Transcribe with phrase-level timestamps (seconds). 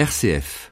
[0.00, 0.70] RCF.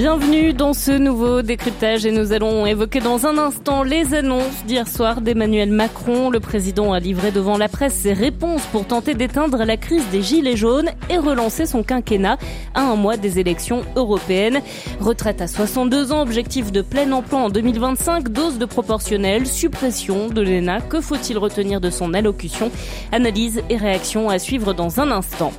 [0.00, 4.88] Bienvenue dans ce nouveau décryptage et nous allons évoquer dans un instant les annonces d'hier
[4.88, 6.30] soir d'Emmanuel Macron.
[6.30, 10.22] Le président a livré devant la presse ses réponses pour tenter d'éteindre la crise des
[10.22, 12.38] gilets jaunes et relancer son quinquennat
[12.72, 14.62] à un mois des élections européennes.
[15.00, 20.40] Retraite à 62 ans, objectif de plein emploi en 2025, dose de proportionnelle, suppression de
[20.40, 20.80] l'ENA.
[20.80, 22.70] Que faut-il retenir de son allocution?
[23.12, 25.52] Analyse et réaction à suivre dans un instant.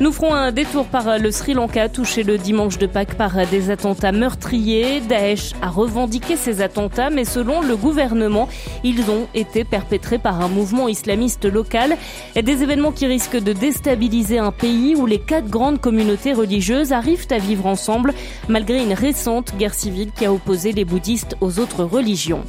[0.00, 3.70] Nous ferons un détour par le Sri Lanka, touché le dimanche de Pâques par des
[3.82, 5.00] attentats meurtriers.
[5.00, 8.48] Daesh a revendiqué ces attentats, mais selon le gouvernement,
[8.84, 11.96] ils ont été perpétrés par un mouvement islamiste local.
[12.36, 17.26] Des événements qui risquent de déstabiliser un pays où les quatre grandes communautés religieuses arrivent
[17.30, 18.14] à vivre ensemble,
[18.48, 22.44] malgré une récente guerre civile qui a opposé les bouddhistes aux autres religions.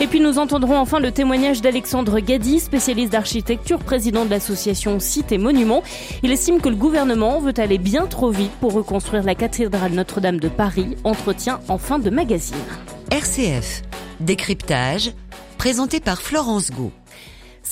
[0.00, 5.38] Et puis nous entendrons enfin le témoignage d'Alexandre Gadi, spécialiste d'architecture, président de l'association Cité
[5.38, 5.84] Monuments.
[6.24, 10.40] Il estime que le gouvernement veut aller bien trop vite pour reconstruire la cathédrale Notre-Dame
[10.40, 10.71] de Paris.
[11.04, 12.56] Entretien en fin de magazine.
[13.10, 13.82] RCF.
[14.20, 15.12] Décryptage.
[15.58, 16.92] Présenté par Florence Gau.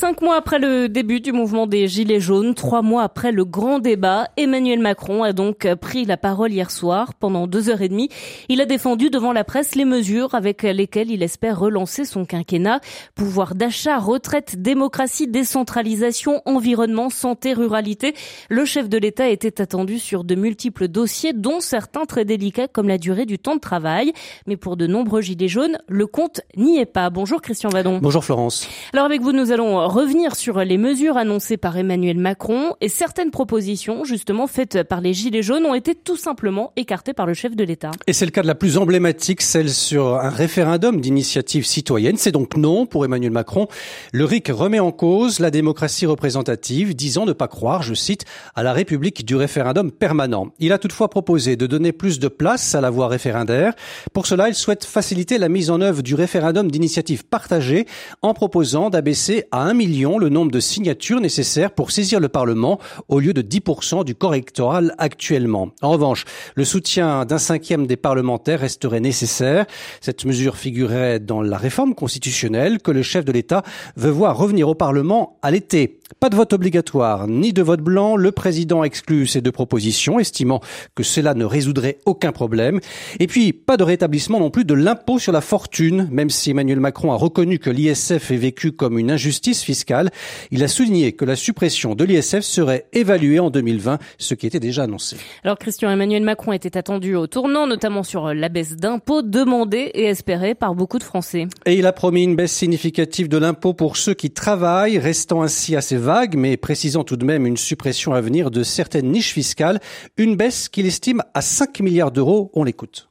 [0.00, 3.80] Cinq mois après le début du mouvement des Gilets jaunes, trois mois après le grand
[3.80, 7.12] débat, Emmanuel Macron a donc pris la parole hier soir.
[7.12, 8.08] Pendant deux heures et demie,
[8.48, 12.80] il a défendu devant la presse les mesures avec lesquelles il espère relancer son quinquennat.
[13.14, 18.14] Pouvoir d'achat, retraite, démocratie, décentralisation, environnement, santé, ruralité.
[18.48, 22.88] Le chef de l'État était attendu sur de multiples dossiers, dont certains très délicats comme
[22.88, 24.14] la durée du temps de travail.
[24.46, 27.10] Mais pour de nombreux Gilets jaunes, le compte n'y est pas.
[27.10, 27.98] Bonjour Christian Vadon.
[28.00, 28.66] Bonjour Florence.
[28.94, 33.30] Alors avec vous, nous allons revenir sur les mesures annoncées par Emmanuel Macron et certaines
[33.30, 37.56] propositions justement faites par les Gilets jaunes ont été tout simplement écartées par le chef
[37.56, 37.90] de l'État.
[38.06, 42.16] Et c'est le cas de la plus emblématique, celle sur un référendum d'initiative citoyenne.
[42.16, 43.66] C'est donc non pour Emmanuel Macron.
[44.12, 48.24] Le RIC remet en cause la démocratie représentative, disant ne pas croire, je cite,
[48.54, 50.52] à la République du référendum permanent.
[50.58, 53.74] Il a toutefois proposé de donner plus de place à la voie référendaire.
[54.12, 57.86] Pour cela, il souhaite faciliter la mise en œuvre du référendum d'initiative partagée
[58.22, 62.80] en proposant d'abaisser à un million le nombre de signatures nécessaires pour saisir le Parlement
[63.06, 65.70] au lieu de 10% du corps électoral actuellement.
[65.80, 66.24] En revanche,
[66.56, 69.66] le soutien d'un cinquième des parlementaires resterait nécessaire.
[70.00, 73.62] Cette mesure figurerait dans la réforme constitutionnelle que le chef de l'État
[73.94, 75.99] veut voir revenir au Parlement à l'été.
[76.18, 78.16] Pas de vote obligatoire, ni de vote blanc.
[78.16, 80.60] Le président exclut ces deux propositions, estimant
[80.96, 82.80] que cela ne résoudrait aucun problème.
[83.20, 86.80] Et puis, pas de rétablissement non plus de l'impôt sur la fortune, même si Emmanuel
[86.80, 90.10] Macron a reconnu que l'ISF est vécu comme une injustice fiscale.
[90.50, 94.60] Il a souligné que la suppression de l'ISF serait évaluée en 2020, ce qui était
[94.60, 95.16] déjà annoncé.
[95.44, 100.06] Alors, Christian Emmanuel Macron était attendu au tournant, notamment sur la baisse d'impôts demandée et
[100.06, 101.46] espérée par beaucoup de Français.
[101.66, 105.76] Et il a promis une baisse significative de l'impôt pour ceux qui travaillent, restant ainsi
[105.76, 109.80] assez vague, mais précisant tout de même une suppression à venir de certaines niches fiscales,
[110.16, 112.50] une baisse qu'il estime à 5 milliards d'euros.
[112.54, 113.08] On l'écoute.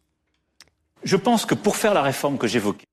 [1.03, 2.88] Je pense que pour faire la réforme que j'évoquais,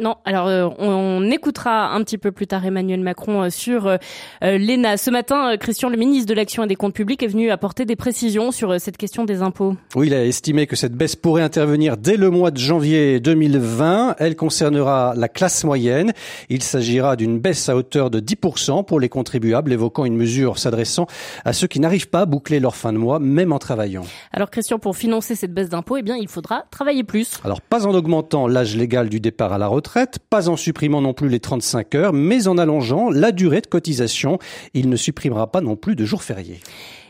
[0.00, 3.98] non, alors euh, on, écoutera un petit peu plus tard Emmanuel Macron euh, sur euh,
[4.42, 4.96] l'ENA.
[4.96, 7.94] Ce matin, Christian, le ministre de l'Action et des Comptes Publics, est venu apporter des
[7.94, 9.76] précisions sur cette question des impôts.
[9.94, 14.16] Oui, il a estimé que cette baisse pourrait intervenir dès le mois de janvier 2020.
[14.18, 16.12] Elle concernera la classe moyenne.
[16.48, 21.06] Il s'agira d'une baisse à hauteur de 10% pour les contribuables, évoquant une mesure s'adressant
[21.44, 24.02] à ceux qui n'arrivent pas à boucler leur fin de mois, même en travaillant.
[24.32, 27.38] Alors Christian, pour financer cette baisse d'impôts, eh bien, il faudra travailler plus.
[27.44, 31.14] Alors pas en augmentant l'âge légal du départ à la retraite, pas en supprimant non
[31.14, 34.38] plus les 35 heures, mais en allongeant la durée de cotisation.
[34.74, 36.60] Il ne supprimera pas non plus de jours fériés.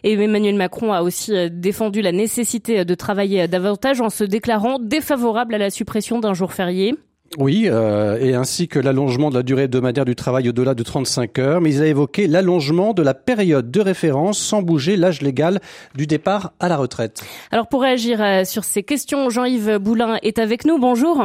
[0.05, 4.79] Et Emmanuel Macron a aussi euh, défendu la nécessité de travailler davantage en se déclarant
[4.79, 6.95] défavorable à la suppression d'un jour férié.
[7.39, 11.39] Oui, euh, et ainsi que l'allongement de la durée hebdomadaire du travail au-delà de 35
[11.39, 15.61] heures, mais il a évoqué l'allongement de la période de référence sans bouger l'âge légal
[15.95, 17.25] du départ à la retraite.
[17.51, 20.79] Alors pour réagir euh, sur ces questions, Jean-Yves Boulin est avec nous.
[20.79, 21.25] Bonjour.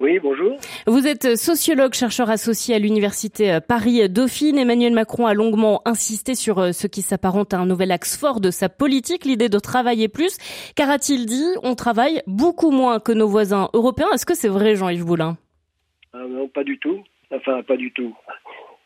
[0.00, 0.56] Oui, bonjour.
[0.86, 4.56] Vous êtes sociologue, chercheur associé à l'université Paris-Dauphine.
[4.56, 8.40] Emmanuel Macron a longuement insisté sur euh, ce qui s'apparente à un nouvel axe fort
[8.40, 10.38] de sa politique, l'idée de travailler plus.
[10.74, 14.08] Car a-t-il dit, on travaille beaucoup moins que nos voisins européens.
[14.14, 15.36] Est-ce que c'est vrai, Jean-Yves Boulin?
[16.14, 17.04] Ah Non, pas du tout.
[17.30, 18.16] Enfin, pas du tout.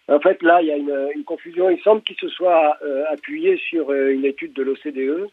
[0.08, 1.70] En fait, là, il y a une, confusion.
[1.70, 5.30] Il semble qu'il se soit euh, appuyé sur euh, une étude de l'OCDE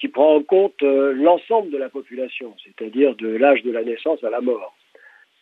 [0.00, 4.28] qui prend en compte l'ensemble de la population, c'est-à-dire de l'âge de la naissance à
[4.28, 4.74] la mort.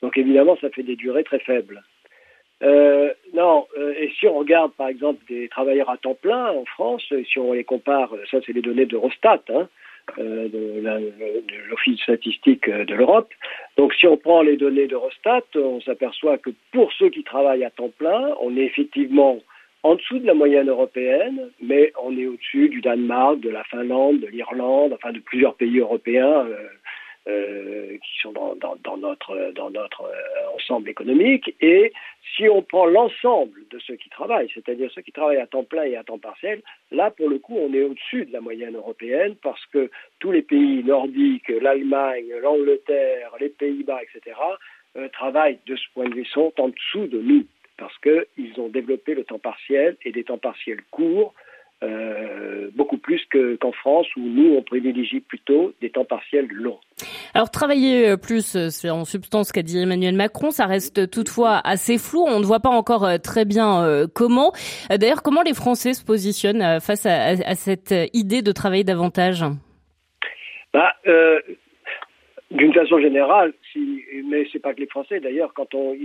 [0.02, 1.82] Donc évidemment, ça fait des durées très faibles.
[2.62, 6.64] Euh, non, euh, et si on regarde par exemple des travailleurs à temps plein en
[6.64, 9.68] France, si on les compare, ça c'est les données d'Eurostat, hein,
[10.18, 13.32] euh, de l'Office statistique de l'Europe.
[13.76, 17.70] Donc si on prend les données d'Eurostat, on s'aperçoit que pour ceux qui travaillent à
[17.70, 19.40] temps plein, on est effectivement
[19.82, 24.20] en dessous de la moyenne européenne, mais on est au-dessus du Danemark, de la Finlande,
[24.20, 26.46] de l'Irlande, enfin de plusieurs pays européens.
[27.28, 31.54] Euh, qui sont dans, dans, notre, dans notre euh, ensemble économique.
[31.60, 31.92] Et
[32.34, 35.84] si on prend l'ensemble de ceux qui travaillent, c'est-à-dire ceux qui travaillent à temps plein
[35.84, 39.36] et à temps partiel, là, pour le coup, on est au-dessus de la moyenne européenne
[39.40, 39.88] parce que
[40.18, 44.36] tous les pays nordiques, l'Allemagne, l'Angleterre, les Pays-Bas, etc.,
[44.96, 47.46] euh, travaillent de ce point de vue, sont en dessous de nous
[47.76, 51.34] parce qu'ils ont développé le temps partiel et des temps partiels courts
[51.82, 53.20] euh, beaucoup plus
[53.60, 56.78] qu'en France où nous on privilégie plutôt des temps partiels longs.
[57.34, 61.10] Alors travailler euh, plus, euh, c'est en substance ce qu'a dit Emmanuel Macron, ça reste
[61.10, 64.52] toutefois assez flou, on ne voit pas encore très bien comment.
[64.90, 69.44] D'ailleurs, comment les Français se positionnent face à, cette idée de travailler davantage?
[70.72, 70.94] Bah,
[72.52, 75.96] d'une façon générale, si, mais c'est pas que les Français d'ailleurs, quand on,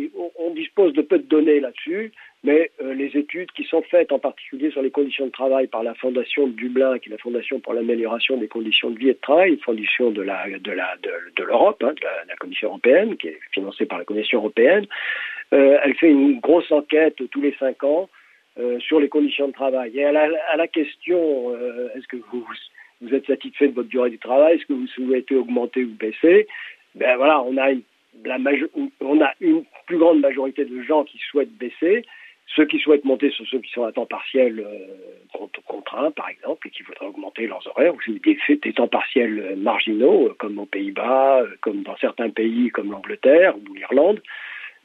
[0.56, 2.12] dispose de peu de données là-dessus,
[2.44, 5.84] mais euh, les études qui sont faites en particulier sur les conditions de travail par
[5.84, 9.14] la Fondation de Dublin, qui est la Fondation pour l'amélioration des conditions de vie et
[9.14, 13.28] de travail, fondation de la de la de, l'Europe, hein, de, la, Commission européenne, qui
[13.28, 14.86] est financée par la Commission européenne,
[15.54, 18.10] euh, elle fait une grosse enquête tous les cinq ans
[18.58, 19.92] euh, sur les conditions de travail.
[20.00, 21.54] Et à la question,
[21.94, 22.46] est-ce que vous
[23.02, 26.48] vous êtes satisfait de votre durée du travail, est-ce que vous souhaitez augmenter ou baisser
[26.96, 27.84] Ben voilà, on a une,
[29.86, 32.04] plus grande majorité de gens qui souhaitent baisser.
[32.56, 36.68] Ceux qui souhaitent monter sont ceux qui sont à temps partiel euh, contraint, par exemple,
[36.68, 40.66] et qui voudraient augmenter leurs horaires, ou des, des temps partiels marginaux, euh, comme aux
[40.66, 44.22] Pays-Bas, euh, comme dans certains pays comme l'Angleterre ou l'Irlande.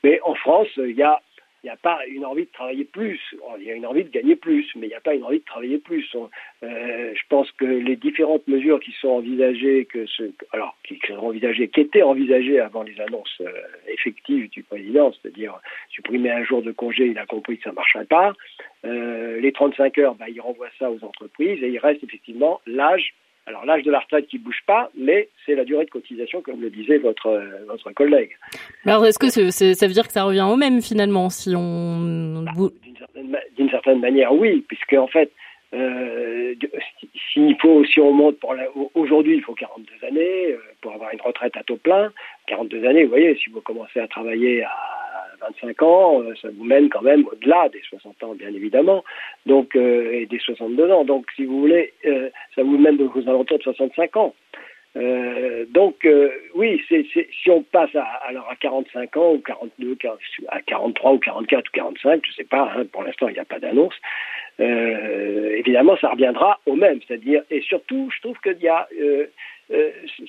[0.02, 1.22] Mais en France, il y a
[1.62, 3.20] il n'y a pas une envie de travailler plus.
[3.58, 5.38] Il y a une envie de gagner plus, mais il n'y a pas une envie
[5.38, 6.04] de travailler plus.
[6.16, 10.06] Euh, je pense que les différentes mesures qui sont envisagées, que
[10.52, 13.52] alors qui sont envisagées, qui étaient envisagées avant les annonces euh,
[13.86, 15.60] effectives du président, c'est-à-dire
[15.90, 18.32] supprimer un jour de congé, il a compris que ça ne marcherait pas.
[18.84, 23.14] Euh, les 35 heures, bah, il renvoie ça aux entreprises et il reste effectivement l'âge
[23.46, 26.60] alors l'âge de la retraite qui bouge pas, mais c'est la durée de cotisation, comme
[26.60, 28.36] le disait votre votre collègue.
[28.86, 33.38] Alors est-ce que ça veut dire que ça revient au même finalement si on bah,
[33.56, 35.30] d'une certaine, manière oui, puisque en fait
[35.74, 36.54] euh,
[37.32, 38.54] s'il faut si on monte pour
[38.94, 42.12] aujourd'hui il faut 42 années euh, pour avoir une retraite à taux plein.
[42.46, 45.01] 42 années, vous voyez, si vous commencez à travailler à
[45.42, 49.04] 25 ans, euh, ça vous mène quand même au-delà des 60 ans, bien évidemment,
[49.46, 51.04] donc euh, et des 62 ans.
[51.04, 54.34] Donc, si vous voulez, euh, ça vous mène aux alentours de 65 ans.
[55.70, 56.06] donc,
[56.54, 59.96] oui, si on passe à, alors à 45 ans ou 42,
[60.48, 63.44] à 43 ou 44 ou 45, je sais pas, hein, pour l'instant il n'y a
[63.44, 63.94] pas d'annonce.
[64.58, 68.86] évidemment, ça reviendra au même, c'est-à-dire, et surtout, je trouve qu'il y a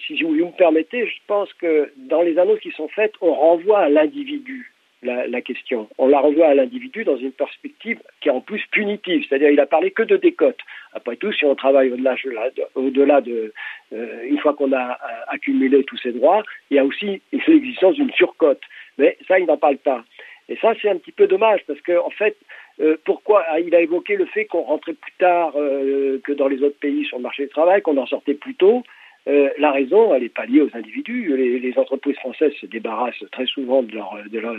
[0.08, 3.80] si vous me permettez, je pense que dans les annonces qui sont faites, on renvoie
[3.80, 4.73] à l'individu
[5.04, 5.88] la, question.
[5.98, 9.60] On la renvoie à l'individu dans une perspective qui est en plus punitive, c'est-à-dire il
[9.60, 10.60] a parlé que de décote.
[10.94, 13.54] Après tout, si on travaille au-delà de, au-delà de
[13.94, 14.96] euh, une fois qu'on a euh,
[15.28, 18.62] accumulé tous ces droits, il y a aussi l'existence d'une surcote.
[18.98, 20.04] Mais ça, il n'en parle pas.
[20.50, 22.36] Et ça, c'est un petit peu dommage parce que, en fait,
[22.80, 26.62] euh, pourquoi ah, il a évoqué le fait qu'on rentrait plus tard que dans les
[26.64, 28.84] autres pays sur le marché du travail, qu'on en sortait plus tôt.
[29.28, 31.36] Euh, la raison, elle n'est pas liée aux individus.
[31.38, 33.82] Les, entreprises françaises se débarrassent très souvent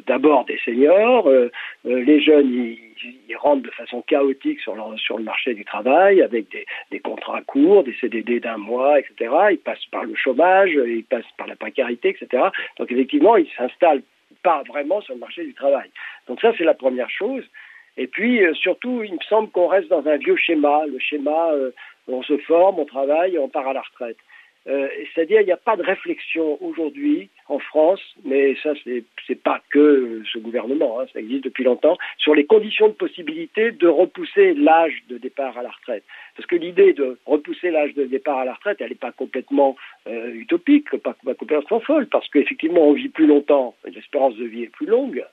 [0.06, 1.28] d'abord de des seniors.
[1.28, 1.50] Euh,
[1.86, 2.50] euh, les jeunes,
[3.28, 6.46] ils, rentrent de façon chaotique sur, le marché du travail avec
[6.90, 9.30] des, contrats courts, des CDD d'un mois, etc.
[9.50, 12.44] Ils passent par le chômage, ils passent par la précarité, etc.
[12.78, 14.02] Donc effectivement, ils s'installent
[14.42, 15.90] pas vraiment sur le marché du travail.
[16.26, 17.44] Donc ça, c'est la première chose.
[17.98, 21.52] Et puis, surtout, il me semble qu'on reste dans un vieux schéma, le schéma
[22.08, 24.16] où on se forme, on travaille, on part à la retraite.
[24.66, 28.72] Euh, c'est-à-dire, il n'y a pas de réflexion aujourd'hui en France, mais ça,
[29.26, 33.72] c'est pas que ce gouvernement, hein, ça existe depuis longtemps, sur les conditions de possibilité
[33.72, 36.04] de repousser l'âge de départ à la retraite.
[36.36, 39.76] Parce que l'idée de repousser l'âge de départ à la retraite, elle n'est pas complètement
[40.06, 44.62] euh, utopique, pas, pas complètement folle, parce qu'effectivement, on vit plus longtemps, l'espérance de vie
[44.62, 45.24] est plus longue.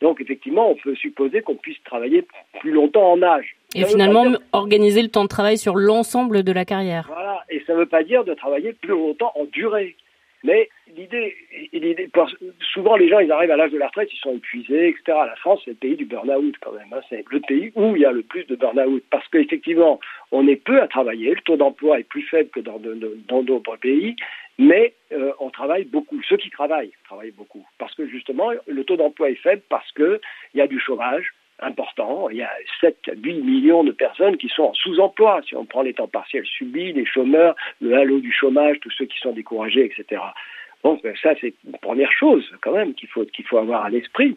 [0.00, 2.26] Donc effectivement, on peut supposer qu'on puisse travailler
[2.60, 3.56] plus longtemps en âge.
[3.76, 7.06] Et finalement, organiser le temps de travail sur l'ensemble de la carrière.
[7.08, 9.96] Voilà, et ça ne veut pas dire de travailler plus longtemps en durée.
[10.44, 11.34] Mais l'idée,
[12.72, 15.02] souvent les gens, ils arrivent à l'âge de la retraite, ils sont épuisés, etc.
[15.26, 16.86] La France, c'est le pays du burn-out quand même.
[16.92, 17.00] Hein.
[17.08, 19.02] C'est le pays où il y a le plus de burn-out.
[19.10, 19.98] Parce qu'effectivement,
[20.30, 24.14] on est peu à travailler, le taux d'emploi est plus faible que dans d'autres pays,
[24.58, 26.20] mais euh, on travaille beaucoup.
[26.28, 27.66] Ceux qui travaillent travaillent beaucoup.
[27.78, 30.20] Parce que justement, le taux d'emploi est faible parce qu'il
[30.54, 32.28] y a du chômage, important.
[32.30, 35.40] Il y a 7 à 8 millions de personnes qui sont en sous-emploi.
[35.48, 39.06] Si on prend les temps partiels subis, les chômeurs, le halo du chômage, tous ceux
[39.06, 40.20] qui sont découragés, etc.
[40.84, 44.36] Donc ça, c'est une première chose quand même qu'il faut, qu'il faut avoir à l'esprit.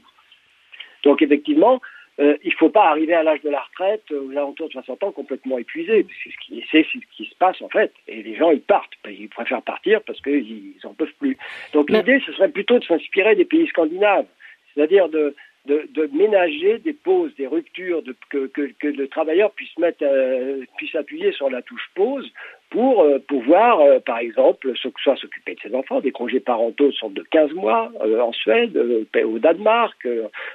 [1.03, 1.81] Donc effectivement,
[2.19, 5.03] euh, il ne faut pas arriver à l'âge de la retraite, aux alentours de 60
[5.03, 6.05] ans, complètement épuisé.
[6.23, 7.93] C'est ce, qui, c'est ce qui se passe en fait.
[8.07, 8.91] Et les gens, ils partent.
[9.07, 11.38] Ils préfèrent partir parce qu'ils n'en peuvent plus.
[11.73, 14.25] Donc l'idée, ce serait plutôt de s'inspirer des pays scandinaves.
[14.73, 15.35] C'est-à-dire de,
[15.66, 20.04] de, de, ménager des pauses, des ruptures, de, que, que, que, le travailleur puisse, mettre,
[20.04, 22.32] euh, puisse appuyer sur la touche pause
[22.70, 26.00] pour euh, pouvoir, euh, par exemple, soit s'occuper de ses enfants.
[26.00, 30.08] Des congés parentaux sont de 15 mois en Suède, au Danemark,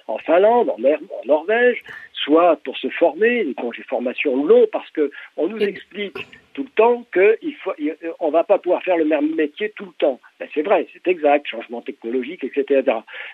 [0.07, 1.83] en Finlande, en, en, Norvège,
[2.13, 6.17] soit pour se former, des congés formation longs, parce que on nous explique
[6.55, 10.21] tout le temps qu'on ne va pas pouvoir faire le même métier tout le temps.
[10.41, 12.83] Ben, c'est vrai, c'est exact, changement technologique, etc.,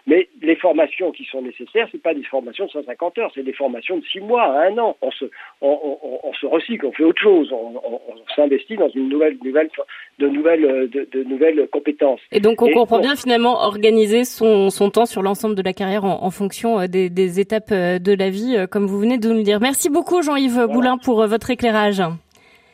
[0.07, 3.53] Mais les formations qui sont nécessaires, ce pas des formations de 150 heures, c'est des
[3.53, 4.97] formations de 6 mois à 1 an.
[5.03, 5.27] On se,
[5.61, 8.00] on, se recycle, on fait autre chose, on,
[8.35, 9.71] s'investit dans une nouvelle, nouvelle,
[10.19, 12.21] de, nouvelles, de, nouvelles compétences.
[12.33, 16.05] Et donc on comprend bien finalement organiser son, son temps sur l'ensemble de la carrière
[16.05, 19.37] en, fonction euh, des, étapes euh, de la vie, euh, comme vous venez de nous
[19.37, 19.61] le dire.
[19.61, 22.03] Merci beaucoup Jean-Yves Boulin pour votre éclairage.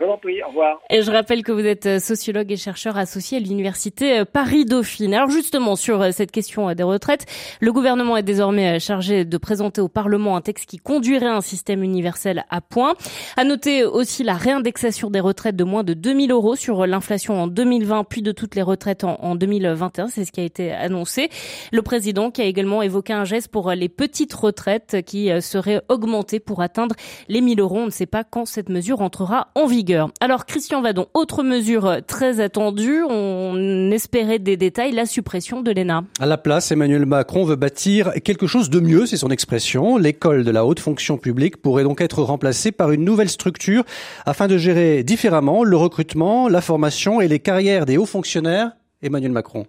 [0.01, 0.81] Au revoir.
[0.91, 5.15] Et je rappelle que vous êtes euh, sociologue et chercheur associé à l'université euh, Paris-Dauphine.
[5.15, 7.27] Alors justement, sur euh, cette question des retraites,
[7.61, 11.83] le gouvernement est désormais chargé de présenter au Parlement un texte qui conduirait un système
[11.83, 12.95] universel à point.
[13.37, 17.47] À noter aussi la réindexation des retraites de moins de 2000 euros sur l'inflation en
[17.47, 20.09] 2020, puis de toutes les retraites en 2021.
[20.09, 21.31] C'est ce qui a été annoncé.
[21.73, 26.41] Le président qui a également évoqué un geste pour les petites retraites qui seraient augmentées
[26.41, 26.95] pour atteindre
[27.29, 27.79] les 1000 euros.
[27.79, 29.86] On ne sait pas quand cette mesure entrera en vigueur.
[30.21, 36.05] Alors Christian Vadon, autre mesure très attendue, on espérait des détails, la suppression de l'ENA.
[36.21, 39.97] À la place, Emmanuel Macron veut bâtir quelque chose de mieux, c'est son expression.
[39.97, 43.85] L'école de la haute fonction publique pourrait donc être remplacée par une nouvelle structure
[44.25, 48.73] afin de gérer différemment le recrutement, la formation et les carrières des hauts fonctionnaires.
[49.03, 49.67] Emmanuel Macron.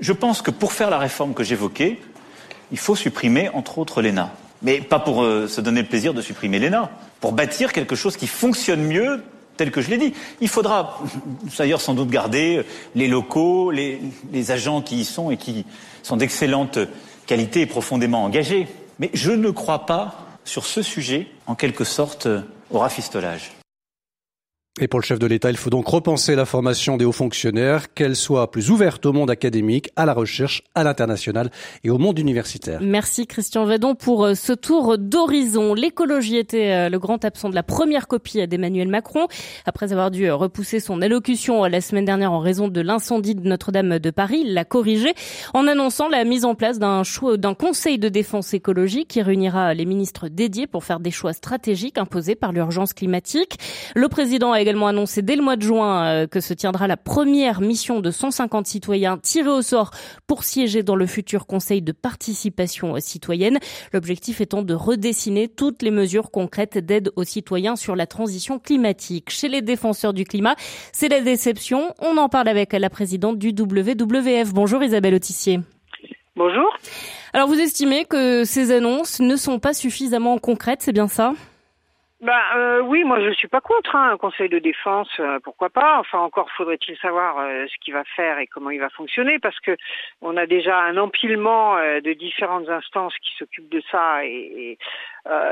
[0.00, 1.98] Je pense que pour faire la réforme que j'évoquais,
[2.70, 4.32] il faut supprimer entre autres l'ENA.
[4.62, 8.16] Mais pas pour euh, se donner le plaisir de supprimer l'ENA pour bâtir quelque chose
[8.16, 9.22] qui fonctionne mieux
[9.56, 10.14] tel que je l'ai dit.
[10.40, 11.00] Il faudra
[11.58, 14.00] d'ailleurs sans doute garder les locaux, les,
[14.50, 15.66] agents qui y sont et qui
[16.02, 16.78] sont d'excellente
[17.26, 18.68] qualité et profondément engagés.
[19.00, 22.28] Mais je ne crois pas sur ce sujet, en quelque sorte,
[22.70, 23.57] au rafistolage.
[24.80, 27.92] Et pour le chef de l'État, il faut donc repenser la formation des hauts fonctionnaires,
[27.94, 31.50] qu'elle soit plus ouverte au monde académique, à la recherche, à l'international
[31.82, 32.78] et au monde universitaire.
[32.80, 35.74] Merci Christian Vedon pour euh, ce tour d'horizon.
[35.74, 39.26] L'écologie était euh, le grand absent de la première copie d'Emmanuel Macron.
[39.66, 43.48] Après avoir dû euh, repousser son allocution la semaine dernière en raison de l'incendie de
[43.48, 45.12] Notre-Dame de Paris, il l'a corrigé
[45.54, 50.28] en annonçant la mise en place d'un conseil de défense écologique qui réunira les ministres
[50.28, 53.58] dédiés pour faire des choix stratégiques imposés par l'urgence climatique.
[53.96, 56.98] Le président a également annoncé dès le mois de juin euh, que se tiendra la
[56.98, 59.92] première mission de 150 citoyens tirés au sort
[60.26, 63.60] pour siéger dans le futur Conseil de participation citoyenne.
[63.94, 69.30] L'objectif étant de redessiner toutes les mesures concrètes d'aide aux citoyens sur la transition climatique.
[69.30, 70.54] Chez les défenseurs du climat,
[70.92, 71.94] c'est la déception.
[71.98, 74.52] On en parle avec la présidente du WWF.
[74.52, 75.60] Bonjour Isabelle Autissier.
[76.36, 76.68] Bonjour.
[77.32, 81.32] Alors vous estimez que ces annonces ne sont pas suffisamment concrètes, c'est bien ça?
[82.20, 85.70] Bah euh, oui, moi je suis pas contre hein, un conseil de défense, euh, pourquoi
[85.70, 86.00] pas.
[86.00, 89.60] Enfin encore faudrait-il savoir euh, ce qu'il va faire et comment il va fonctionner, parce
[89.60, 89.76] que
[90.20, 94.78] on a déjà un empilement de différentes instances qui s'occupent de ça et,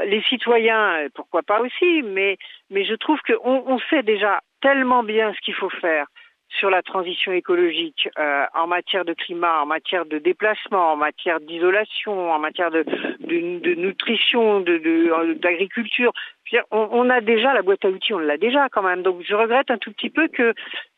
[0.06, 2.02] les citoyens, pourquoi pas aussi.
[2.02, 2.38] Mais
[2.70, 6.06] mais je trouve qu'on on sait déjà tellement bien ce qu'il faut faire
[6.48, 11.40] sur la transition écologique euh, en matière de climat, en matière de déplacement, en matière
[11.40, 12.84] d'isolation, en matière de,
[13.20, 16.12] de, de nutrition, d'agriculture.
[16.52, 19.02] De, on, on, a déjà la boîte à outils, on l'a déjà quand même.
[19.02, 20.54] Donc je regrette un tout petit peu que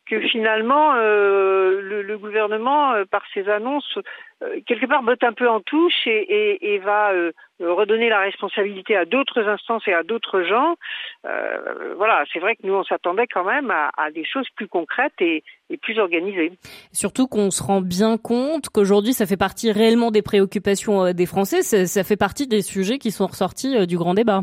[0.08, 4.02] que finalement euh, le, le, gouvernement, euh, par ses annonces, euh,
[4.66, 8.96] quelque part botte un peu en touche et, et, et va euh, redonner la responsabilité
[8.96, 10.76] à d'autres instances et à d'autres gens.
[11.96, 15.20] voilà, c'est vrai que nous on s'attendait quand même à, à, des choses plus concrètes
[15.20, 16.52] et, et plus organisées.
[16.92, 21.62] Surtout qu'on se rend bien compte qu'aujourd'hui ça fait partie réellement des préoccupations des Français,
[21.62, 24.42] ça, ça fait partie des sujets qui sont ressortis du grand débat.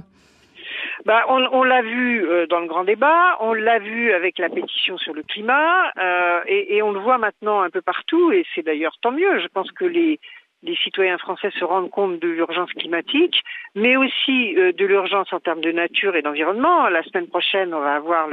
[1.05, 4.97] Bah, on, l'a vu euh, dans le grand débat, on l'a vu avec la pétition
[4.97, 8.63] sur le climat, euh, et, et, on le voit maintenant un peu partout, et c'est
[8.63, 9.39] d'ailleurs tant mieux.
[9.39, 10.19] Je pense que les,
[10.65, 13.43] les citoyens français se rendent compte de l'urgence climatique,
[13.75, 16.89] mais aussi euh, de l'urgence en termes de nature et d'environnement.
[16.89, 18.27] La semaine prochaine, on va avoir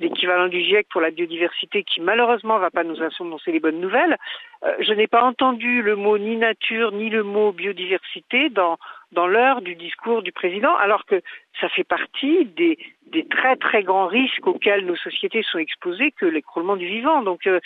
[0.00, 3.80] l'équivalent du GIEC pour la biodiversité qui malheureusement ne va pas nous annoncer les bonnes
[3.80, 4.16] nouvelles.
[4.64, 8.76] Euh, je n'ai pas entendu le mot ni nature ni le mot biodiversité dans,
[9.12, 11.22] dans l'heure du discours du président, alors que
[11.60, 16.26] ça fait partie des, des très très grands risques auxquels nos sociétés sont exposées que
[16.26, 17.22] l'écroulement du vivant.
[17.22, 17.60] Donc euh,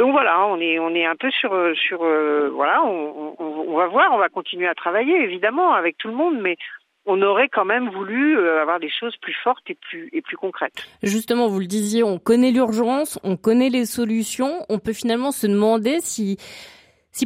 [0.00, 4.08] donc voilà, on est on est un peu sur sur euh, voilà, on, va voir,
[4.14, 6.56] on va continuer à travailler évidemment avec tout le monde, mais
[7.04, 10.88] on aurait quand même voulu euh, avoir des choses plus fortes et plus concrètes.
[11.02, 15.46] Justement, vous le disiez, on connaît l'urgence, on connaît les solutions, on peut finalement se
[15.46, 16.38] demander si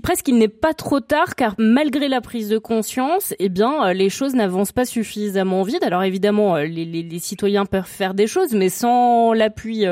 [0.02, 3.92] presque il n'est pas trop tard, car malgré la prise de conscience, eh bien, euh,
[3.92, 5.84] les choses n'avancent pas suffisamment vite.
[5.84, 9.84] Alors évidemment, les, citoyens peuvent faire des choses, mais sans l'appui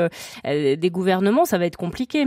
[0.43, 2.25] des gouvernements, ça va être compliqué.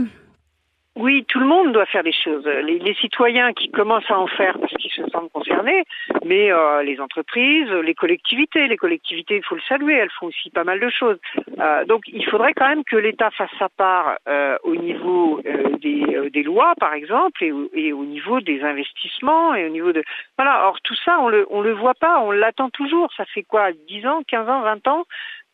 [0.99, 2.43] Oui, tout le monde doit faire des choses.
[2.45, 5.83] Les, les citoyens qui commencent à en faire parce qu'ils se sentent concernés,
[6.25, 10.49] mais euh, les entreprises, les collectivités, les collectivités, il faut le saluer, elles font aussi
[10.49, 11.19] pas mal de choses.
[11.59, 15.77] Euh, donc, il faudrait quand même que l'État fasse sa part euh, au niveau euh,
[15.77, 19.91] des, euh, des, lois, par exemple, et, et, au niveau des investissements et au niveau
[19.91, 20.03] de
[20.35, 20.67] voilà.
[20.67, 23.13] Or, tout ça, on le on le voit pas, on l'attend toujours.
[23.15, 25.05] Ça fait quoi, 10 ans, 15 ans, 20 ans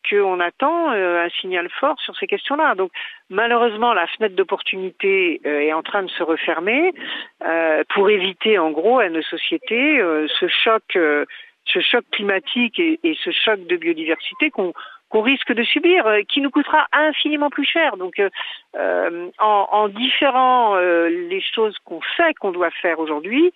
[0.08, 2.74] qu'on attend euh, un signal fort sur ces questions-là.
[2.74, 2.90] Donc
[3.30, 6.92] malheureusement, la fenêtre d'opportunité euh, est en train de se refermer
[7.46, 10.00] euh, pour éviter en gros à nos sociétés
[10.38, 14.72] ce choc, ce choc climatique et, et, ce choc de biodiversité qu'on
[15.14, 17.96] qu'on risque de subir, qui nous coûtera infiniment plus cher.
[17.96, 23.52] Donc, euh, en, en, différant euh, les choses qu'on sait qu'on doit faire aujourd'hui,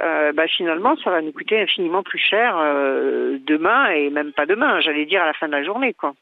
[0.00, 4.46] euh, bah, finalement, ça va nous coûter infiniment plus cher euh, demain et même pas
[4.46, 6.12] demain, j'allais dire à la fin de la journée, quoi.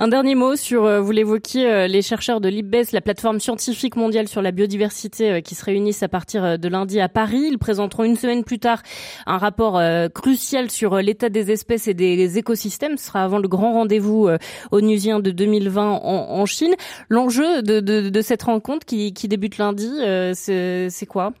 [0.00, 3.96] Un dernier mot sur, euh, vous l'évoquiez, euh, les chercheurs de l'IBES, la plateforme scientifique
[3.96, 7.48] mondiale sur la biodiversité euh, qui se réunissent à partir de lundi à Paris.
[7.50, 8.82] Ils présenteront une semaine plus tard
[9.26, 9.78] un rapport
[10.14, 12.96] crucial sur l'état des espèces et des écosystèmes.
[12.96, 14.30] Ce sera avant le grand rendez-vous
[14.70, 16.74] onusien de 2020 en, en Chine.
[17.10, 19.90] L'enjeu de, cette rencontre qui débute lundi,
[20.34, 21.34] c'est quoi?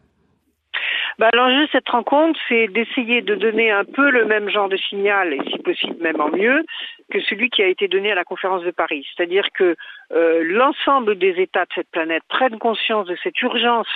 [1.20, 4.78] Bah, L'enjeu de cette rencontre, c'est d'essayer de donner un peu le même genre de
[4.78, 6.64] signal, et si possible même en mieux,
[7.10, 9.06] que celui qui a été donné à la conférence de Paris.
[9.14, 9.76] C'est-à-dire que
[10.12, 13.88] euh, l'ensemble des États de cette planète prennent conscience de cette urgence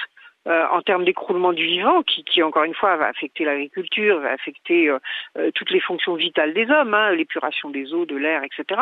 [0.46, 4.32] euh, en termes d'écroulement du vivant, qui, qui, encore une fois va affecter l'agriculture, va
[4.32, 4.98] affecter euh,
[5.38, 8.80] euh toutes les fonctions vitales des hommes, hein, l'épuration des eaux, de l'air, etc.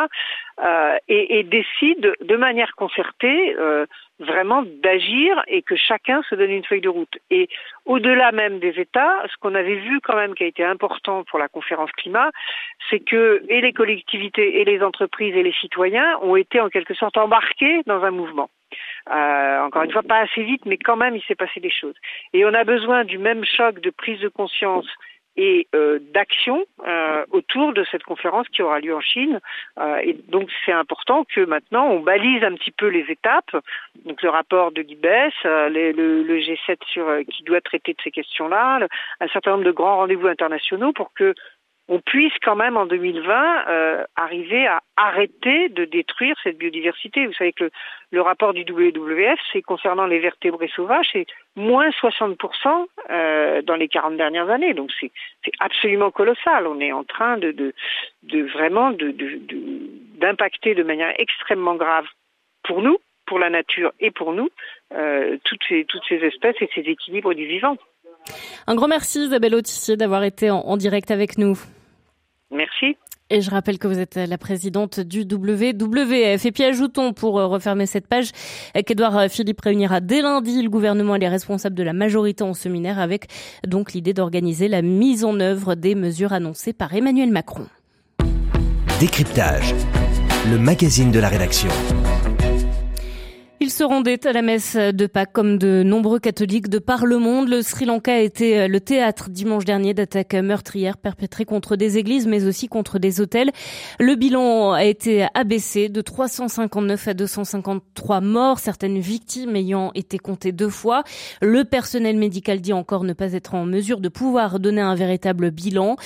[1.08, 3.54] Et, et, décide de manière concertée
[4.22, 7.18] vraiment d'agir et que chacun se donne une feuille de route.
[7.30, 7.48] Et
[7.84, 11.38] au-delà même des États, ce qu'on avait vu quand même qui a été important pour
[11.38, 12.30] la conférence climat,
[12.88, 16.94] c'est que et les collectivités et les entreprises et les citoyens ont été en quelque
[16.94, 18.48] sorte embarqués dans un mouvement.
[19.10, 21.96] Euh, encore une fois, pas assez vite, mais quand même, il s'est passé des choses.
[22.32, 24.86] Et on a besoin du même choc de prise de conscience
[25.36, 29.40] et euh, d'action euh, autour de cette conférence qui aura lieu en Chine.
[29.78, 33.56] Euh, et donc c'est important que maintenant on balise un petit peu les étapes.
[34.04, 38.00] Donc le rapport de l'IBES, euh, le, le, G7 sur euh, qui doit traiter de
[38.02, 38.86] ces questions-là,
[39.20, 41.34] un certain nombre de grands rendez-vous internationaux pour que
[41.88, 47.26] on puisse quand même en 2020 euh, arriver à arrêter de détruire cette biodiversité.
[47.26, 47.70] Vous savez que
[48.12, 53.88] le, rapport du WWF, c'est concernant les vertébrés sauvages, c'est moins 60% euh, dans les
[53.88, 54.74] 40 dernières années.
[54.74, 55.10] Donc c'est
[55.58, 56.66] absolument colossal.
[56.66, 57.74] On est en train de,
[58.52, 62.06] vraiment d'impacter de manière extrêmement grave
[62.62, 64.50] pour nous, pour la nature et pour nous,
[64.94, 67.76] euh, toutes, ces, toutes ces espèces et ces équilibres du vivant.
[68.66, 71.58] Un grand merci Isabelle Autissier d'avoir été en, en direct avec nous.
[72.50, 72.96] Merci.
[73.32, 76.44] Et je rappelle que vous êtes la présidente du WWF.
[76.44, 78.30] Et puis ajoutons pour refermer cette page
[78.84, 82.98] qu'Edouard Philippe réunira dès lundi le gouvernement et les responsables de la majorité en séminaire
[82.98, 83.28] avec
[83.66, 87.66] donc l'idée d'organiser la mise en œuvre des mesures annoncées par Emmanuel Macron.
[89.00, 89.74] Décryptage,
[90.50, 91.70] le magazine de la rédaction.
[93.72, 97.48] Se rendaient à la messe de Pâques comme de nombreux catholiques de par le monde.
[97.48, 102.26] Le Sri Lanka a été le théâtre dimanche dernier d'attaques meurtrières perpétrées contre des églises
[102.26, 103.50] mais aussi contre des hôtels.
[103.98, 110.52] Le bilan a été abaissé de 359 à 253 morts, certaines victimes ayant été comptées
[110.52, 111.02] deux fois.
[111.40, 115.50] Le personnel médical dit encore ne pas être en mesure de pouvoir donner un véritable
[115.50, 115.96] bilan.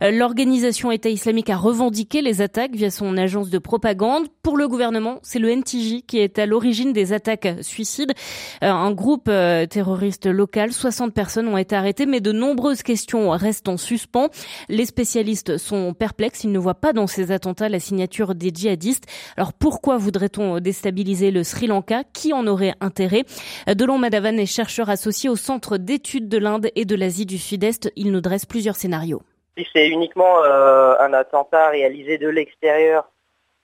[0.00, 4.28] L'organisation État islamique a revendiqué les attaques via son agence de propagande.
[4.44, 7.15] Pour le gouvernement, c'est le NTJ qui est à l'origine des attaques
[7.62, 8.12] suicides.
[8.60, 9.30] Un groupe
[9.70, 14.28] terroriste local, 60 personnes ont été arrêtées, mais de nombreuses questions restent en suspens.
[14.68, 19.06] Les spécialistes sont perplexes, ils ne voient pas dans ces attentats la signature des djihadistes.
[19.36, 22.04] Alors pourquoi voudrait-on déstabiliser le Sri Lanka?
[22.12, 23.24] Qui en aurait intérêt?
[23.66, 27.90] Delon Madavan est chercheur associé au Centre d'études de l'Inde et de l'Asie du Sud-Est.
[27.96, 29.22] Il nous dresse plusieurs scénarios.
[29.56, 33.10] Si c'est uniquement euh, un attentat réalisé de l'extérieur,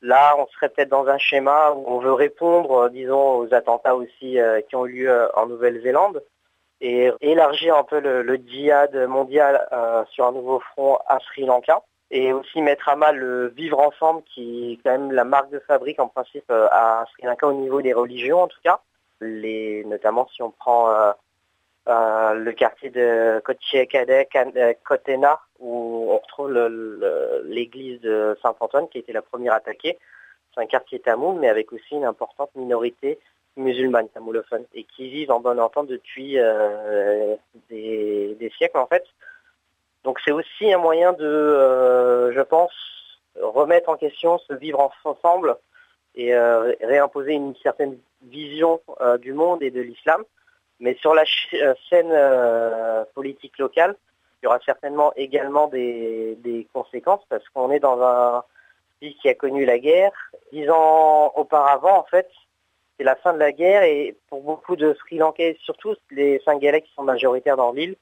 [0.02, 3.96] là on serait peut-être dans un schéma où on veut répondre, euh, disons, aux attentats
[3.96, 6.22] aussi euh, qui ont eu lieu en Nouvelle-Zélande
[6.80, 9.68] et élargir un peu le, djihad mondial
[10.10, 14.22] sur un nouveau front à Sri Lanka et aussi mettre à mal le vivre ensemble
[14.24, 17.82] qui est quand même la marque de fabrique en principe à Sri Lanka au niveau
[17.82, 18.80] des religions en tout cas.
[19.22, 21.12] Notamment si on prend euh,
[21.86, 26.52] le quartier de Kochiekade, euh, où on retrouve
[27.44, 29.98] l'église de Saint-Antoine qui a été la première attaquée.
[30.54, 33.18] C'est un quartier tamoul, mais avec aussi une importante minorité
[33.56, 37.36] musulmane tamoulophone et qui vivent en bonne entente depuis euh,
[37.68, 39.04] des, siècles en fait.
[40.04, 42.72] Donc c'est aussi un moyen de, je pense,
[43.40, 45.56] remettre en question ce vivre ensemble
[46.14, 48.80] et réimposer une certaine vision
[49.20, 50.24] du monde et de l'islam.
[50.82, 51.22] Mais sur la
[51.54, 53.94] euh, scène euh, politique locale,
[54.42, 58.42] il y aura certainement également des, conséquences parce qu'on est dans un
[58.98, 60.10] pays qui a connu la guerre.
[60.52, 62.28] Dix ans auparavant, en fait,
[62.98, 66.82] c'est la fin de la guerre et pour beaucoup de Sri Lankais, surtout les Singalais
[66.82, 67.94] qui sont majoritaires dans l'île,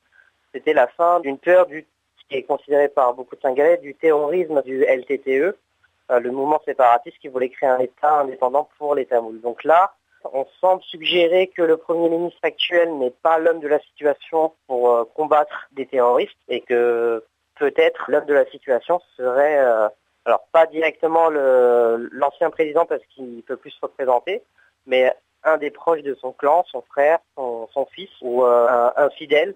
[0.54, 1.86] c'était la fin d'une peur du,
[2.30, 7.18] qui est considéré par beaucoup de Singalais du terrorisme du LTTE, euh, le mouvement séparatiste
[7.18, 9.42] qui voulait créer un État indépendant pour les Tamouls.
[9.42, 9.92] Donc là,
[10.32, 14.90] on semble suggérer que le Premier ministre actuel n'est pas l'homme de la situation pour
[14.90, 17.24] euh, combattre des terroristes et que
[17.56, 19.88] peut-être l'homme de la situation serait, euh,
[20.24, 24.42] alors pas directement l'ancien président parce qu'il peut plus se représenter,
[24.86, 25.14] mais
[25.44, 29.54] un des proches de son clan, son frère, son, fils ou euh, un, fidèle,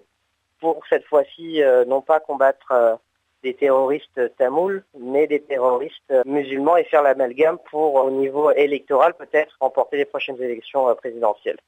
[0.59, 2.99] pour cette fois-ci non pas combattre
[3.45, 9.55] des terroristes tamouls, mais des terroristes musulmans et faire l'amalgame pour, au niveau électoral, peut-être
[9.59, 11.59] remporter les prochaines élections euh, présidentielles.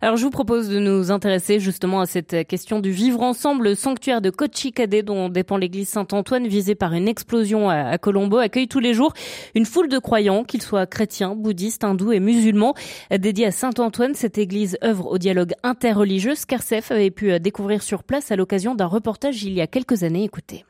[0.00, 3.64] Alors je vous propose de nous intéresser justement à cette question du vivre ensemble.
[3.64, 8.68] Le sanctuaire de Kochikade dont dépend l'église Saint-Antoine visé par une explosion à Colombo accueille
[8.68, 9.12] tous les jours
[9.56, 12.74] une foule de croyants, qu'ils soient chrétiens, bouddhistes, hindous et musulmans.
[13.10, 16.36] Dédiée à Saint-Antoine, cette église œuvre au dialogue interreligieux.
[16.36, 20.24] Scarcef avait pu découvrir sur place à l'occasion d'un reportage il y a quelques années.
[20.24, 20.64] Écoutez.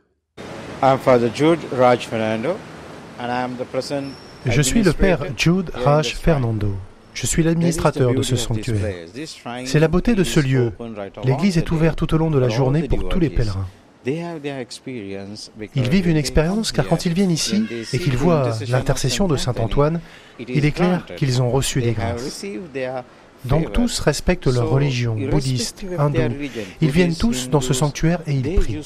[4.47, 6.75] Je suis le père Jude Raj Fernando.
[7.15, 8.95] Je suis l'administrateur de ce sanctuaire.
[9.65, 10.73] C'est la beauté de ce lieu.
[11.25, 13.67] L'église est ouverte tout au long de la journée pour tous les pèlerins.
[14.07, 19.55] Ils vivent une expérience car quand ils viennent ici et qu'ils voient l'intercession de Saint
[19.59, 20.01] Antoine,
[20.39, 22.45] il est clair qu'ils ont reçu des grâces.
[23.45, 26.35] Donc tous respectent leur religion, bouddhiste, hindoue.
[26.81, 28.81] Ils viennent tous dans ce sanctuaire et ils prient.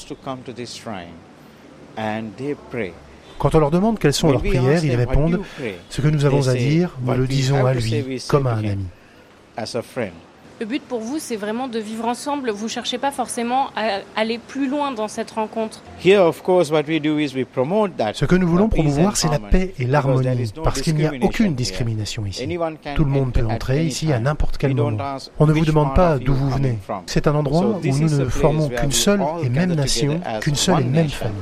[3.39, 5.41] Quand on leur demande quelles sont leurs prières, ils répondent
[5.89, 8.87] Ce que nous avons à dire, nous le disons à lui, comme à un ami.
[10.61, 12.51] Le but pour vous, c'est vraiment de vivre ensemble.
[12.51, 15.83] Vous ne cherchez pas forcément à aller plus loin dans cette rencontre.
[16.01, 16.11] Ce
[18.25, 22.27] que nous voulons promouvoir, c'est la paix et l'harmonie, parce qu'il n'y a aucune discrimination
[22.27, 22.47] ici.
[22.95, 25.17] Tout le monde peut entrer ici à n'importe quel moment.
[25.39, 26.79] On ne vous demande pas d'où vous venez.
[27.07, 30.85] C'est un endroit où nous ne formons qu'une seule et même nation, qu'une seule et
[30.85, 31.37] même famille.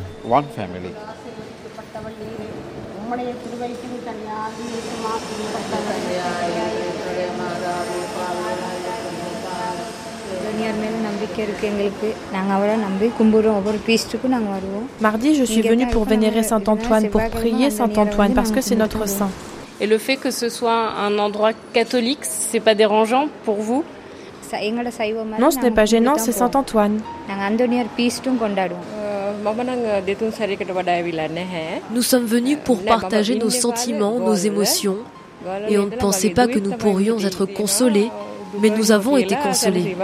[15.01, 18.77] Mardi, je suis venue pour vénérer Saint Antoine, pour prier Saint Antoine, parce que c'est
[18.77, 19.31] notre saint.
[19.81, 23.83] Et le fait que ce soit un endroit catholique, c'est pas dérangeant pour vous?
[25.39, 27.01] Non, ce n'est pas gênant, c'est Saint Antoine.
[31.95, 34.97] Nous sommes venus pour partager nos sentiments, nos émotions,
[35.69, 38.11] et on ne pensait pas que nous pourrions être consolés,
[38.59, 39.97] mais nous avons été consolés.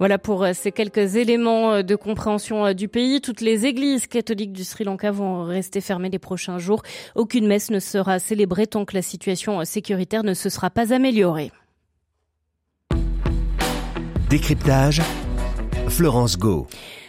[0.00, 3.20] Voilà pour euh, ces quelques éléments euh, de compréhension euh, du pays.
[3.20, 6.82] Toutes les églises catholiques du Sri Lanka vont rester fermées les prochains jours.
[7.14, 11.52] Aucune messe ne sera célébrée tant que la situation sécuritaire ne se sera pas améliorée.
[14.30, 15.02] Décryptage,
[15.88, 16.66] Florence Go.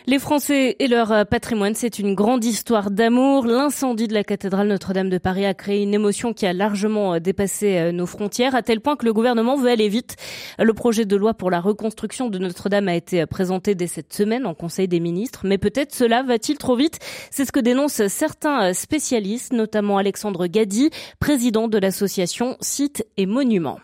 [0.08, 3.46] Les Français et leur euh, patrimoine, c'est une grande histoire d'amour.
[3.46, 7.20] L'incendie de la cathédrale Notre-Dame de Paris a créé une émotion qui a largement euh,
[7.20, 10.16] dépassé euh, nos frontières, à tel point que le gouvernement veut aller vite.
[10.58, 14.48] Le projet de loi pour la reconstruction de Notre-Dame a été présenté dès cette semaine
[14.48, 16.98] en Conseil des ministres, mais peut-être cela va-t-il trop vite?
[17.30, 23.80] C'est ce que dénoncent certains spécialistes, notamment Alexandre Gadi, président de l'association Sites et Monuments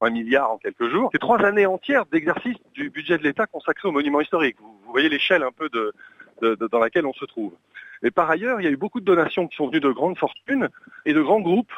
[0.00, 1.10] un milliard en quelques jours.
[1.12, 4.56] C'est trois années entières d'exercice du budget de l'État consacré aux monuments historiques.
[4.60, 5.70] Vous, voyez l'échelle un peu
[6.40, 7.52] dans laquelle on se trouve.
[8.02, 10.18] Et par ailleurs, il y a eu beaucoup de donations qui sont venues de grandes
[10.18, 10.68] fortunes
[11.06, 11.72] et de grands groupes,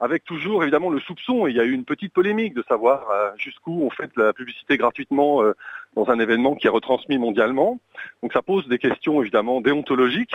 [0.00, 1.46] avec toujours évidemment le soupçon.
[1.46, 4.76] il y a eu une petite polémique de savoir euh, jusqu'où on fait la publicité
[4.76, 5.54] gratuitement euh,
[5.94, 7.78] dans un événement qui est retransmis mondialement.
[8.22, 10.34] Donc ça pose des questions évidemment déontologiques.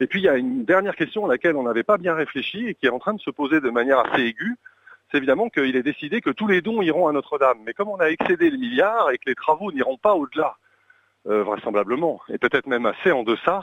[0.00, 2.66] Et puis il y a une dernière question à laquelle on n'avait pas bien réfléchi
[2.66, 4.56] et qui est en train de se poser de manière assez aiguë,
[5.10, 7.58] c'est évidemment qu'il est décidé que tous les dons iront à Notre-Dame.
[7.64, 10.56] Mais comme on a excédé le milliard et que les travaux n'iront pas au-delà,
[11.28, 13.62] euh, vraisemblablement, et peut-être même assez en deçà,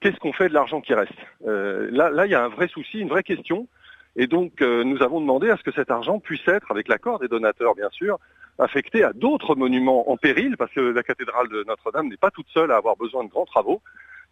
[0.00, 1.12] qu'est-ce qu'on fait de l'argent qui reste
[1.46, 3.68] euh, là, il y a un vrai souci, une vraie question.
[4.16, 7.18] Et donc, euh, nous avons demandé à ce que cet argent puisse être, avec l'accord
[7.18, 8.18] des donateurs, bien sûr,
[8.58, 12.48] affecté à d'autres monuments en péril, parce que la cathédrale de Notre-Dame n'est pas toute
[12.48, 13.80] seule à avoir besoin de grands travaux.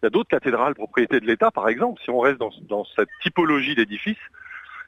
[0.01, 3.09] Il y a d'autres cathédrales propriété de l'État, par exemple, si on reste dans cette
[3.23, 4.17] typologie d'édifices.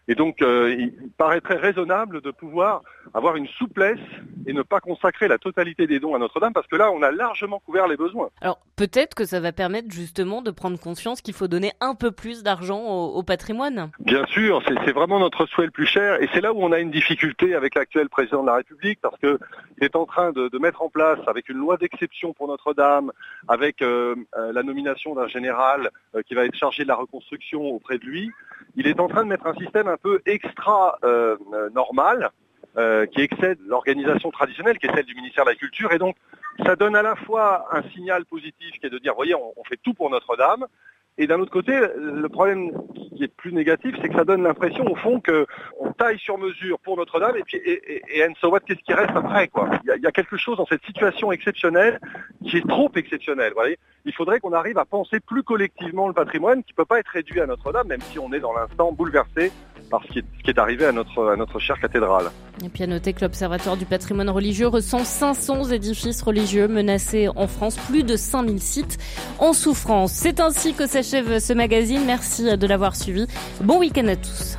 [0.10, 2.82] Et donc, euh, il paraîtrait raisonnable de pouvoir
[3.14, 4.00] avoir une souplesse
[4.48, 7.12] et ne pas consacrer la totalité des dons à Notre-Dame, parce que là, on a
[7.12, 8.30] largement couvert les besoins.
[8.42, 12.10] Alors, peut-être que ça va permettre justement de prendre conscience qu'il faut donner un peu
[12.10, 13.92] plus d'argent au, patrimoine.
[14.00, 16.80] Bien sûr, c'est vraiment notre souhait le plus cher, et c'est là où on a
[16.80, 19.38] une difficulté avec l'actuel président de la République, parce qu'il
[19.82, 23.12] est en train de, mettre en place, avec une loi d'exception pour Notre-Dame,
[23.48, 25.92] avec euh, euh, la nomination d'un général
[26.26, 28.32] qui va être chargé de la reconstruction auprès de lui,
[28.76, 31.38] il est en train de mettre un système un peu extra euh,
[31.74, 32.32] normal,
[32.78, 35.92] euh, qui excède l'organisation traditionnelle, qui est celle du ministère de la Culture.
[35.92, 36.16] Et donc,
[36.66, 39.80] ça donne à la fois un signal positif qui est de dire, voyez, on fait
[39.82, 40.66] tout pour Notre-Dame,
[41.20, 42.72] et d'un autre côté, le problème
[43.18, 46.80] qui est plus négatif, c'est que ça donne l'impression, au fond, qu'on taille sur mesure
[46.80, 48.02] pour Notre-Dame, et puis, et,
[48.66, 49.70] qu'est-ce qui reste après, quoi?
[49.84, 52.00] Il y, a, quelque chose dans cette situation exceptionnelle
[52.46, 53.52] qui est trop exceptionnelle,
[54.06, 57.10] Il faudrait qu'on arrive à penser plus collectivement le patrimoine, qui ne peut pas être
[57.10, 59.52] réduit à Notre-Dame, même si on est dans l'instant bouleversé
[59.90, 62.26] par ce qui, est, arrivé à notre, à notre chère cathédrale.
[62.64, 67.48] Et puis à noter que l'Observatoire du patrimoine religieux ressent 500 édifices religieux menacés en
[67.48, 68.98] France, plus de 5000 sites
[69.40, 70.12] en souffrance.
[70.12, 72.02] C'est ainsi que s'achève ce magazine.
[72.06, 73.28] Merci de l'avoir suivi.
[73.62, 74.58] Bon week-end à tous.